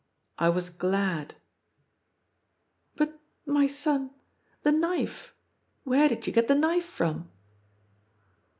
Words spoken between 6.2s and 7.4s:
you get the knife from?"